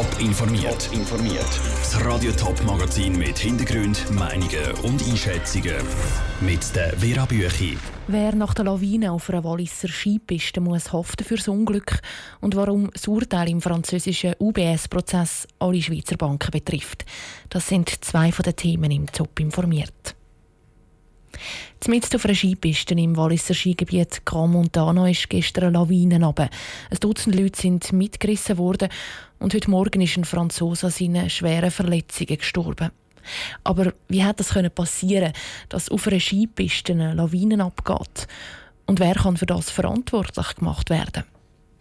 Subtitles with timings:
[0.00, 0.86] Top informiert.
[0.86, 1.60] Top informiert.
[1.76, 5.76] Das Radio Top Magazin mit Hintergrund, Meinungen und Einschätzungen
[6.40, 7.76] mit der Vera Büchi.
[8.06, 12.00] Wer nach der Lawine auf einer Walliser Skipiste muss haften fürs Unglück
[12.40, 17.04] und warum das Urteil im französischen UBS-Prozess alle Schweizer Banken betrifft,
[17.50, 20.16] das sind zwei von den Themen im Top informiert.
[21.80, 26.50] Zumindest auf einer Skipiste im Walliser Skigebiet Grand Montano ist gestern eine Lawine runter.
[26.90, 28.88] Ein Dutzend Leute sind mitgerissen worden
[29.38, 32.90] und heute Morgen ist ein Franzose an seinen schweren Verletzungen gestorben.
[33.64, 35.32] Aber wie hat das passieren
[35.68, 38.26] dass auf einer Skipiste eine Lawine abgeht?
[38.86, 41.24] Und wer kann für das verantwortlich gemacht werden?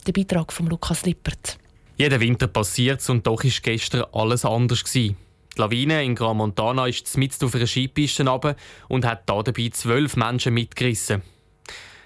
[0.05, 1.58] Der Beitrag von Lukas Lippert.
[1.98, 5.17] Jeden Winter passiert es und doch ist gestern alles anders gewesen.
[5.59, 8.55] Lawine in Gran Montana ist mitten auf einer Skipiste runter
[8.88, 11.22] und hat dabei zwölf Menschen mitgerissen.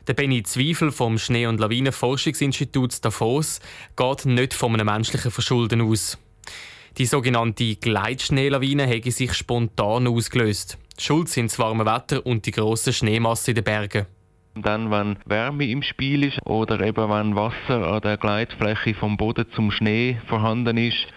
[0.07, 3.61] Der Benny Zweifel vom Schnee- und Lawinenforschungsinstitut Davos
[3.95, 6.17] geht nicht von einem menschlichen Verschulden aus.
[6.97, 10.77] Die sogenannte Gleitschneelawine hätte sich spontan ausgelöst.
[10.99, 14.05] Schuld sind das warme Wetter und die grossen Schneemasse in den Bergen.
[14.55, 19.45] Dann, wenn Wärme im Spiel ist oder eben wenn Wasser an der Gleitfläche vom Boden
[19.55, 21.07] zum Schnee vorhanden ist,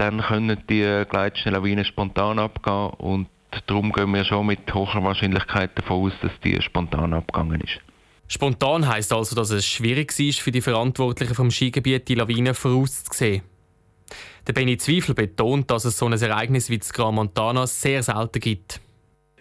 [0.00, 3.28] dann können die Gleitschnelllawinen spontan abgehen und
[3.66, 7.80] darum gehen wir schon mit hoher Wahrscheinlichkeit davon aus, dass die spontan abgegangen ist.
[8.26, 13.42] Spontan heißt also, dass es schwierig war für die Verantwortlichen vom Skigebiet, die Lawine vorauszusehen.
[14.46, 18.40] Der Benny Zweifel betont, dass es so ein Ereignis wie das Gran Montana sehr selten
[18.40, 18.80] gibt.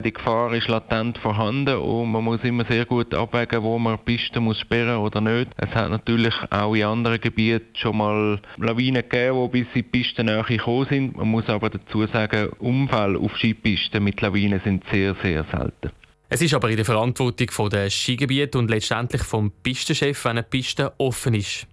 [0.02, 4.46] Die Gefahr ist latent vorhanden und man muss immer sehr gut abwägen, wo man Pisten
[4.46, 5.52] muss sperren oder nicht.
[5.58, 9.84] Es hat natürlich auch in anderen Gebieten schon mal Lawinen gegeben, die bis in die
[9.84, 11.18] Pistennähe gekommen sind.
[11.18, 15.92] Man muss aber dazu sagen, Unfälle auf Skipisten mit Lawinen sind sehr, sehr selten.
[16.30, 20.94] Es ist aber in der Verantwortung des Skigebiets und letztendlich vom Pistenchef, wenn eine Piste
[20.98, 21.68] offen ist.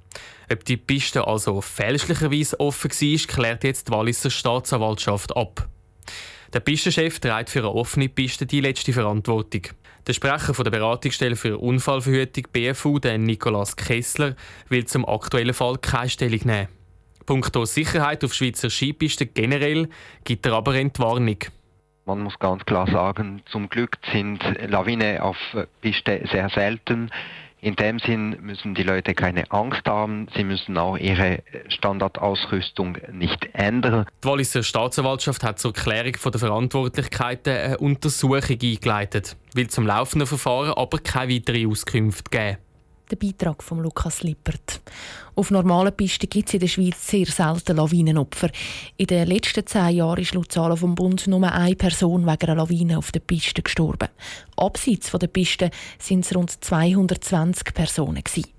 [0.53, 5.69] Ob die Piste also fälschlicherweise offen war, klärt jetzt die Walliser Staatsanwaltschaft ab.
[6.53, 9.63] Der Pistenchef trägt für eine offene Piste die letzte Verantwortung.
[10.07, 14.37] Der Sprecher von der Beratungsstelle für Unfallverhütung BFU, der Nikolaus Kessler,
[14.69, 16.69] will zum aktuellen Fall keine Stellung nehmen.
[17.27, 19.89] Punkto Sicherheit auf Schweizer Skipisten generell
[20.23, 21.39] gibt er aber Entwarnung.
[22.05, 25.37] Man muss ganz klar sagen, zum Glück sind Lawinen auf
[25.81, 27.11] Piste sehr selten.
[27.67, 30.29] In dem Sinn müssen die Leute keine Angst haben.
[30.37, 34.07] Sie müssen auch ihre Standardausrüstung nicht ändern.
[34.23, 40.75] Die Walliser Staatsanwaltschaft hat zur Klärung der Verantwortlichkeiten eine Untersuchung eingeleitet, will zum laufenden Verfahren
[40.75, 42.59] aber keine weiteren Auskünfte geben
[43.11, 44.81] der Beitrag von Lukas Lippert.
[45.35, 48.51] Auf normalen Pisten gibt es in der Schweiz sehr selten Lawinenopfer.
[48.97, 52.57] In den letzten zehn Jahren ist laut Zahlen vom Bund nur eine Person wegen einer
[52.57, 54.09] Lawine auf der Piste gestorben.
[54.57, 58.23] Abseits der Piste sind es rund 220 Personen.
[58.25, 58.51] Gewesen.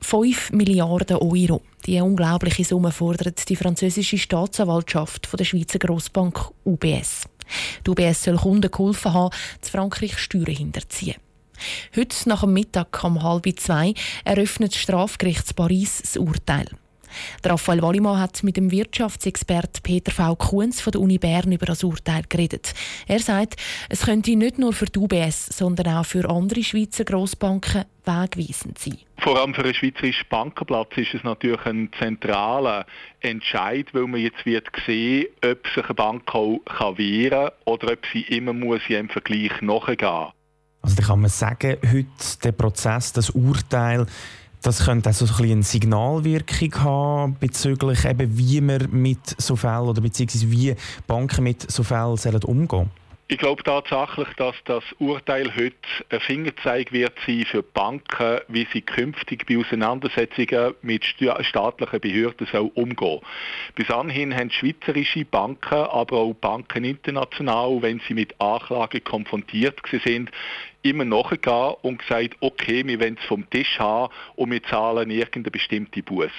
[0.00, 1.62] 5 Milliarden Euro.
[1.86, 7.24] Diese unglaubliche Summe fordert die französische Staatsanwaltschaft von der Schweizer Grossbank UBS.
[7.86, 11.16] Die UBS soll Kunden geholfen haben, zu Frankreich Steuern hinterziehen.
[11.96, 13.94] Heute nach dem Mittag um halb zwei
[14.24, 16.66] eröffnet das Strafgericht Paris das Urteil.
[17.44, 20.36] Raphael Wallimann hat mit dem Wirtschaftsexpert Peter V.
[20.36, 22.74] Kuhns von der Uni Bern über das Urteil geredet.
[23.06, 23.56] Er sagt,
[23.88, 28.98] es könnte nicht nur für die UBS, sondern auch für andere Schweizer Grossbanken wegweisend sein.
[29.18, 32.84] Vor allem für einen schweizerischen Bankenplatz ist es natürlich ein zentraler
[33.20, 38.00] Entscheid, weil man jetzt wird sehen, ob sich eine Bank auch wehren kann oder ob
[38.12, 40.33] sie immer muss im Vergleich nachgehen muss.
[40.84, 44.04] Also da kann man sagen, heute der Prozess, das Urteil,
[44.60, 49.88] das könnte auch so ein eine Signalwirkung haben bezüglich eben, wie man mit so Fällen
[49.88, 52.90] oder beziehungsweise wie Banken mit so Fällen umgehen sollen.
[53.26, 55.74] Ich glaube tatsächlich, dass das Urteil heute
[56.10, 62.70] ein Fingerzeig wird sein für Banken, wie sie künftig bei Auseinandersetzungen mit staatlichen Behörden soll
[62.74, 63.20] umgehen.
[63.76, 70.30] Bis anhin haben schweizerische Banken, aber auch Banken international, wenn sie mit Anklagen konfrontiert sind,
[70.84, 75.50] immer nachgegangen und gesagt, okay, wir wollen es vom Tisch haben und wir zahlen irgendeine
[75.50, 76.30] bestimmte Buß.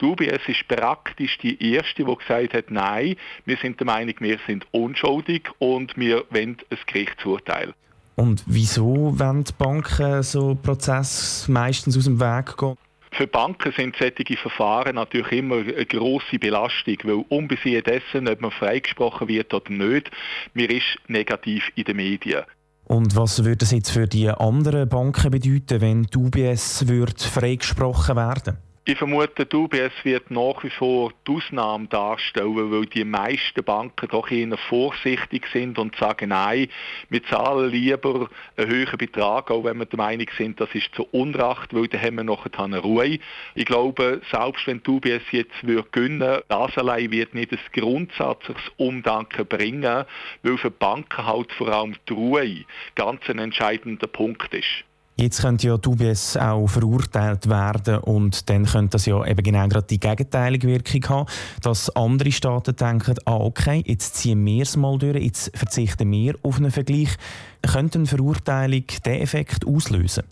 [0.00, 4.38] Die UBS ist praktisch die erste, die gesagt hat, nein, wir sind der Meinung, wir
[4.46, 7.74] sind unschuldig und wir wollen ein Gerichtsurteil.
[8.14, 12.76] Und wieso wollen die Banken so Prozesse meistens aus dem Weg gehen?
[13.12, 18.50] Für Banken sind solche Verfahren natürlich immer eine grosse Belastung, weil unbesehen dessen, ob man
[18.50, 20.10] freigesprochen wird oder nicht,
[20.54, 22.44] mir ist negativ in den Medien.
[22.88, 26.84] Und was würde das jetzt für die anderen Banken bedeuten, wenn die UBS
[27.28, 28.56] freigesprochen werden?
[28.90, 34.08] Ich vermute, die UBS wird nach wie vor die Ausnahme darstellen, weil die meisten Banken
[34.08, 36.68] doch eher vorsichtig sind und sagen, nein,
[37.10, 41.06] wir zahlen lieber einen höheren Betrag, auch wenn wir der Meinung sind, das ist zu
[41.12, 43.18] Unrecht, weil dann haben wir noch eine Ruhe.
[43.54, 48.72] Ich glaube, selbst wenn die UBS jetzt würde gewinnen, das allein wird nicht das grundsätzliches
[48.78, 50.06] Umdanken bringen,
[50.42, 52.64] weil für Banken halt vor allem die Ruhe
[52.94, 54.87] ganz ein entscheidender Punkt ist.
[55.20, 59.86] Jetzt könnte ja UBS auch verurteilt werden und dann könnte das ja eben genau gerade
[59.88, 61.26] die gegenteilige Wirkung haben,
[61.60, 66.36] dass andere Staaten denken, ah okay, jetzt ziehen wir es mal durch, jetzt verzichten wir
[66.42, 67.16] auf einen Vergleich.
[67.62, 70.22] Könnte eine Verurteilung diesen Effekt auslösen?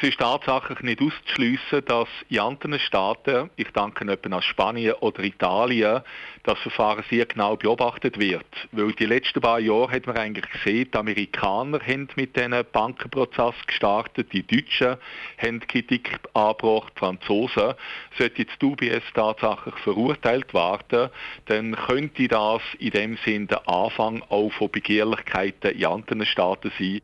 [0.00, 5.24] Es ist tatsächlich nicht auszuschliessen, dass in anderen Staaten, ich denke etwa an Spanien oder
[5.24, 6.02] Italien,
[6.44, 8.46] das Verfahren sehr genau beobachtet wird.
[8.70, 13.56] Weil die letzten paar Jahre hat man eigentlich gesehen, die Amerikaner haben mit diesen Bankenprozess
[13.66, 14.98] gestartet, die Deutschen
[15.36, 17.74] haben Kritik angebracht, die Franzosen.
[18.16, 21.10] Sollte jetzt UBS tatsächlich verurteilt werden,
[21.46, 27.00] dann könnte das in dem Sinne der Anfang auch von Begehrlichkeiten in anderen Staaten sein.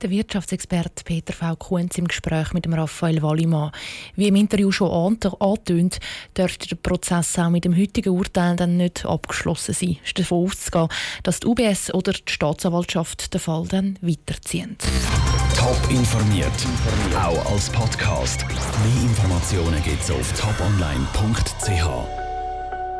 [0.00, 1.56] Der Wirtschaftsexperte Peter V.
[1.56, 3.72] Kunz im Gespräch mit dem Raphael Wallimann.
[4.14, 5.98] Wie im Interview schon angetönt,
[6.36, 9.96] dürfte der Prozess auch mit dem heutigen Urteil dann nicht abgeschlossen sein.
[10.04, 10.88] Es ist davon auszugehen,
[11.24, 14.76] dass die UBS oder die Staatsanwaltschaft den Fall dann weiterziehen.
[15.56, 16.52] Top informiert,
[17.16, 18.46] auch als Podcast.
[18.46, 22.27] Mehr Informationen gibt es auf toponline.ch.